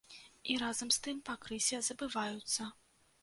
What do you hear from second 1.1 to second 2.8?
пакрысе забываюцца.